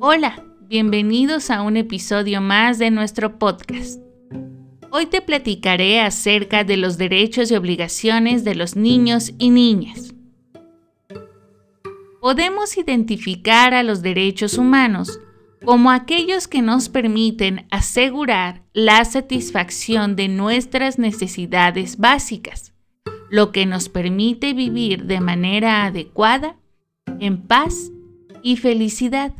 Hola, 0.00 0.44
bienvenidos 0.68 1.50
a 1.50 1.62
un 1.62 1.76
episodio 1.76 2.40
más 2.40 2.78
de 2.78 2.92
nuestro 2.92 3.36
podcast. 3.36 4.00
Hoy 4.92 5.06
te 5.06 5.20
platicaré 5.20 6.00
acerca 6.00 6.62
de 6.62 6.76
los 6.76 6.98
derechos 6.98 7.50
y 7.50 7.56
obligaciones 7.56 8.44
de 8.44 8.54
los 8.54 8.76
niños 8.76 9.32
y 9.38 9.50
niñas. 9.50 10.14
Podemos 12.20 12.78
identificar 12.78 13.74
a 13.74 13.82
los 13.82 14.00
derechos 14.00 14.56
humanos 14.56 15.18
como 15.64 15.90
aquellos 15.90 16.46
que 16.46 16.62
nos 16.62 16.88
permiten 16.88 17.66
asegurar 17.72 18.62
la 18.72 19.04
satisfacción 19.04 20.14
de 20.14 20.28
nuestras 20.28 21.00
necesidades 21.00 21.98
básicas, 21.98 22.72
lo 23.30 23.50
que 23.50 23.66
nos 23.66 23.88
permite 23.88 24.54
vivir 24.54 25.06
de 25.06 25.20
manera 25.20 25.86
adecuada, 25.86 26.56
en 27.18 27.42
paz 27.42 27.90
y 28.44 28.58
felicidad. 28.58 29.32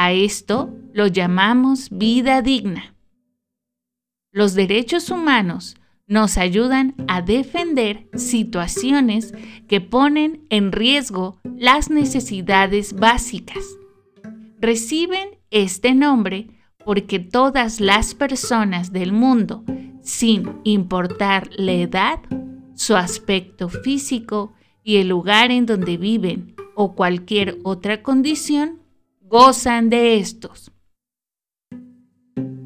A 0.00 0.12
esto 0.12 0.72
lo 0.92 1.08
llamamos 1.08 1.88
vida 1.90 2.40
digna. 2.40 2.94
Los 4.30 4.54
derechos 4.54 5.10
humanos 5.10 5.74
nos 6.06 6.38
ayudan 6.38 6.94
a 7.08 7.20
defender 7.20 8.08
situaciones 8.14 9.34
que 9.66 9.80
ponen 9.80 10.46
en 10.50 10.70
riesgo 10.70 11.40
las 11.42 11.90
necesidades 11.90 12.92
básicas. 12.92 13.64
Reciben 14.60 15.30
este 15.50 15.94
nombre 15.96 16.46
porque 16.84 17.18
todas 17.18 17.80
las 17.80 18.14
personas 18.14 18.92
del 18.92 19.12
mundo, 19.12 19.64
sin 20.00 20.60
importar 20.62 21.50
la 21.56 21.72
edad, 21.72 22.20
su 22.76 22.94
aspecto 22.94 23.68
físico 23.68 24.52
y 24.84 24.98
el 24.98 25.08
lugar 25.08 25.50
en 25.50 25.66
donde 25.66 25.96
viven 25.96 26.54
o 26.76 26.94
cualquier 26.94 27.58
otra 27.64 28.04
condición, 28.04 28.78
gozan 29.28 29.90
de 29.90 30.18
estos. 30.18 30.72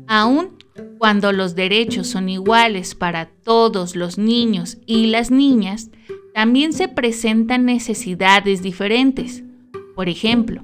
Aún 0.06 0.58
cuando 0.98 1.32
los 1.32 1.56
derechos 1.56 2.06
son 2.06 2.28
iguales 2.28 2.94
para 2.94 3.27
todos 3.27 3.96
los 3.96 4.18
niños 4.18 4.78
y 4.86 5.06
las 5.06 5.33
niñas, 5.33 5.90
también 6.33 6.72
se 6.72 6.86
presentan 6.86 7.64
necesidades 7.64 8.62
diferentes. 8.62 9.42
Por 9.96 10.08
ejemplo, 10.08 10.62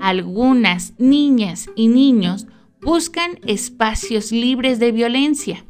algunas 0.00 0.94
niñas 0.98 1.70
y 1.76 1.86
niños 1.88 2.46
buscan 2.80 3.38
espacios 3.46 4.32
libres 4.32 4.78
de 4.80 4.90
violencia, 4.90 5.64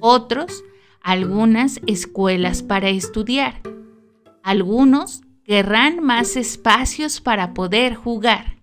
otros 0.00 0.64
algunas 1.00 1.80
escuelas 1.86 2.62
para 2.62 2.88
estudiar, 2.88 3.60
algunos 4.42 5.20
querrán 5.44 6.02
más 6.02 6.36
espacios 6.36 7.20
para 7.20 7.54
poder 7.54 7.94
jugar. 7.94 8.53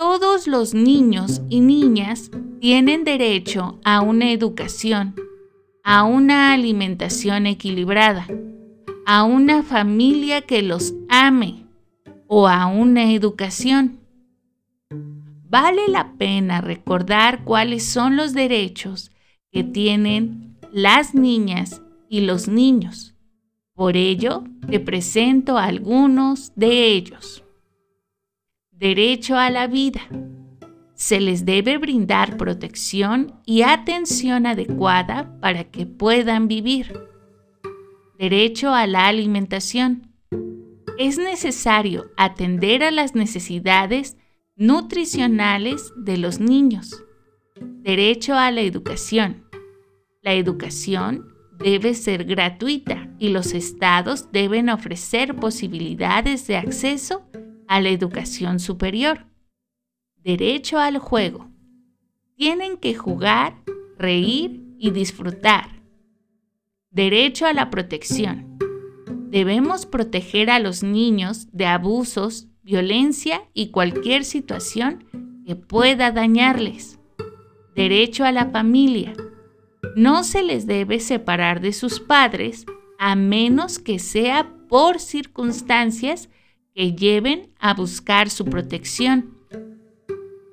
Todos 0.00 0.46
los 0.46 0.72
niños 0.72 1.42
y 1.50 1.60
niñas 1.60 2.30
tienen 2.58 3.04
derecho 3.04 3.78
a 3.84 4.00
una 4.00 4.32
educación, 4.32 5.14
a 5.84 6.04
una 6.04 6.54
alimentación 6.54 7.46
equilibrada, 7.46 8.26
a 9.04 9.24
una 9.24 9.62
familia 9.62 10.40
que 10.40 10.62
los 10.62 10.94
ame 11.10 11.66
o 12.28 12.48
a 12.48 12.66
una 12.66 13.12
educación. 13.12 14.00
Vale 15.50 15.86
la 15.88 16.14
pena 16.14 16.62
recordar 16.62 17.44
cuáles 17.44 17.84
son 17.84 18.16
los 18.16 18.32
derechos 18.32 19.10
que 19.52 19.64
tienen 19.64 20.56
las 20.72 21.14
niñas 21.14 21.82
y 22.08 22.22
los 22.22 22.48
niños. 22.48 23.14
Por 23.74 23.98
ello, 23.98 24.44
te 24.66 24.80
presento 24.80 25.58
algunos 25.58 26.52
de 26.56 26.86
ellos 26.86 27.44
derecho 28.80 29.36
a 29.36 29.50
la 29.50 29.66
vida. 29.66 30.00
Se 30.94 31.20
les 31.20 31.44
debe 31.44 31.76
brindar 31.76 32.38
protección 32.38 33.38
y 33.44 33.60
atención 33.60 34.46
adecuada 34.46 35.38
para 35.40 35.64
que 35.64 35.84
puedan 35.84 36.48
vivir. 36.48 36.98
Derecho 38.18 38.72
a 38.72 38.86
la 38.86 39.06
alimentación. 39.06 40.10
Es 40.98 41.18
necesario 41.18 42.10
atender 42.16 42.82
a 42.82 42.90
las 42.90 43.14
necesidades 43.14 44.16
nutricionales 44.56 45.92
de 45.96 46.16
los 46.16 46.40
niños. 46.40 47.04
Derecho 47.82 48.34
a 48.34 48.50
la 48.50 48.62
educación. 48.62 49.44
La 50.22 50.32
educación 50.32 51.34
debe 51.58 51.92
ser 51.92 52.24
gratuita 52.24 53.10
y 53.18 53.28
los 53.28 53.52
estados 53.52 54.32
deben 54.32 54.70
ofrecer 54.70 55.36
posibilidades 55.36 56.46
de 56.46 56.56
acceso 56.56 57.26
a 57.70 57.80
la 57.80 57.90
educación 57.90 58.58
superior. 58.58 59.26
Derecho 60.16 60.80
al 60.80 60.98
juego. 60.98 61.48
Tienen 62.34 62.76
que 62.76 62.96
jugar, 62.96 63.62
reír 63.96 64.60
y 64.76 64.90
disfrutar. 64.90 65.80
Derecho 66.90 67.46
a 67.46 67.52
la 67.52 67.70
protección. 67.70 68.58
Debemos 69.28 69.86
proteger 69.86 70.50
a 70.50 70.58
los 70.58 70.82
niños 70.82 71.46
de 71.52 71.66
abusos, 71.66 72.48
violencia 72.64 73.44
y 73.54 73.68
cualquier 73.68 74.24
situación 74.24 75.04
que 75.46 75.54
pueda 75.54 76.10
dañarles. 76.10 76.98
Derecho 77.76 78.24
a 78.24 78.32
la 78.32 78.46
familia. 78.46 79.12
No 79.94 80.24
se 80.24 80.42
les 80.42 80.66
debe 80.66 80.98
separar 80.98 81.60
de 81.60 81.72
sus 81.72 82.00
padres 82.00 82.66
a 82.98 83.14
menos 83.14 83.78
que 83.78 84.00
sea 84.00 84.52
por 84.68 84.98
circunstancias 84.98 86.28
que 86.74 86.92
lleven 86.92 87.52
a 87.58 87.74
buscar 87.74 88.30
su 88.30 88.44
protección. 88.44 89.34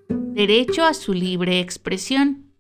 Derecho 0.10 0.84
a 0.84 0.94
su 0.94 1.14
libre 1.14 1.60
expresión. 1.60 2.52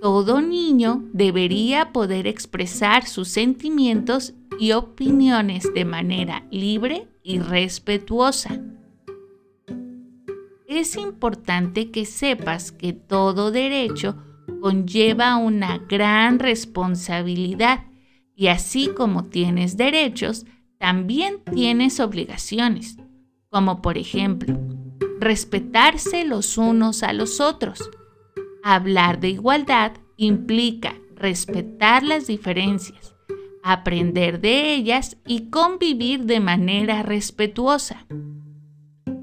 Todo 0.00 0.40
niño 0.40 1.08
debería 1.12 1.92
poder 1.92 2.26
expresar 2.26 3.06
sus 3.06 3.28
sentimientos 3.28 4.34
y 4.58 4.72
opiniones 4.72 5.72
de 5.74 5.84
manera 5.84 6.46
libre 6.50 7.08
y 7.22 7.38
respetuosa. 7.38 8.60
Es 10.66 10.96
importante 10.96 11.90
que 11.90 12.06
sepas 12.06 12.72
que 12.72 12.92
todo 12.92 13.50
derecho 13.50 14.16
conlleva 14.60 15.36
una 15.36 15.78
gran 15.78 16.38
responsabilidad 16.38 17.86
y 18.34 18.48
así 18.48 18.88
como 18.88 19.26
tienes 19.26 19.76
derechos, 19.76 20.46
también 20.82 21.36
tienes 21.44 22.00
obligaciones, 22.00 22.96
como 23.50 23.82
por 23.82 23.98
ejemplo, 23.98 24.58
respetarse 25.20 26.24
los 26.24 26.58
unos 26.58 27.04
a 27.04 27.12
los 27.12 27.40
otros. 27.40 27.88
Hablar 28.64 29.20
de 29.20 29.28
igualdad 29.28 29.92
implica 30.16 30.96
respetar 31.14 32.02
las 32.02 32.26
diferencias, 32.26 33.14
aprender 33.62 34.40
de 34.40 34.74
ellas 34.74 35.18
y 35.24 35.50
convivir 35.50 36.24
de 36.24 36.40
manera 36.40 37.04
respetuosa. 37.04 38.04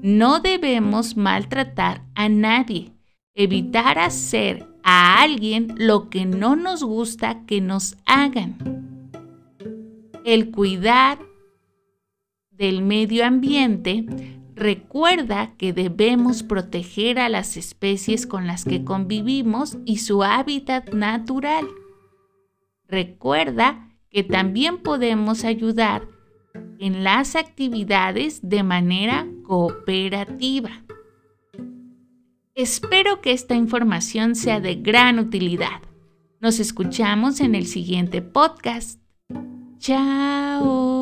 No 0.00 0.40
debemos 0.40 1.18
maltratar 1.18 2.06
a 2.14 2.30
nadie, 2.30 2.94
evitar 3.34 3.98
hacer 3.98 4.66
a 4.82 5.20
alguien 5.20 5.74
lo 5.76 6.08
que 6.08 6.24
no 6.24 6.56
nos 6.56 6.82
gusta 6.82 7.44
que 7.44 7.60
nos 7.60 7.98
hagan. 8.06 8.56
El 10.24 10.52
cuidar 10.52 11.18
del 12.60 12.82
medio 12.82 13.24
ambiente, 13.24 14.04
recuerda 14.54 15.54
que 15.56 15.72
debemos 15.72 16.42
proteger 16.42 17.18
a 17.18 17.30
las 17.30 17.56
especies 17.56 18.26
con 18.26 18.46
las 18.46 18.66
que 18.66 18.84
convivimos 18.84 19.78
y 19.86 19.96
su 19.96 20.22
hábitat 20.22 20.92
natural. 20.92 21.66
Recuerda 22.86 23.88
que 24.10 24.24
también 24.24 24.82
podemos 24.82 25.44
ayudar 25.44 26.06
en 26.78 27.02
las 27.02 27.34
actividades 27.34 28.40
de 28.42 28.62
manera 28.62 29.26
cooperativa. 29.42 30.84
Espero 32.54 33.22
que 33.22 33.32
esta 33.32 33.54
información 33.54 34.34
sea 34.34 34.60
de 34.60 34.74
gran 34.74 35.18
utilidad. 35.18 35.80
Nos 36.40 36.60
escuchamos 36.60 37.40
en 37.40 37.54
el 37.54 37.66
siguiente 37.66 38.20
podcast. 38.20 39.00
Chao. 39.78 40.99